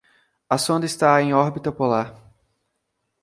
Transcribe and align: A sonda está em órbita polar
A 0.49 0.57
sonda 0.57 0.87
está 0.87 1.21
em 1.21 1.31
órbita 1.31 1.71
polar 1.71 2.15